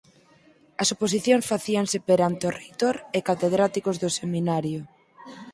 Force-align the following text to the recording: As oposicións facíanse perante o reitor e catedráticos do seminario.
As 0.81 0.89
oposicións 0.95 1.49
facíanse 1.53 1.97
perante 2.09 2.43
o 2.49 2.55
reitor 2.59 2.95
e 3.17 3.19
catedráticos 3.29 3.95
do 4.03 4.09
seminario. 4.19 4.81